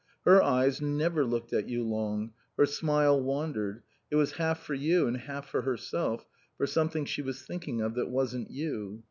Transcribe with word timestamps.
Her 0.25 0.41
eyes 0.41 0.81
never 0.81 1.23
looked 1.23 1.53
at 1.53 1.69
you 1.69 1.83
long; 1.83 2.31
her 2.57 2.65
smile 2.65 3.21
wandered, 3.21 3.83
it 4.09 4.15
was 4.15 4.31
half 4.31 4.59
for 4.59 4.73
you 4.73 5.05
and 5.05 5.15
half 5.15 5.47
for 5.47 5.61
herself, 5.61 6.25
for 6.57 6.65
something 6.65 7.05
she 7.05 7.21
was 7.21 7.43
thinking 7.45 7.81
of 7.81 7.93
that 7.93 8.09
wasn't 8.09 8.49
you. 8.49 8.99